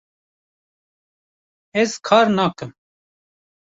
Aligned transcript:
Ez 1.81 1.91
kar 2.07 2.25
nakim 2.35 2.71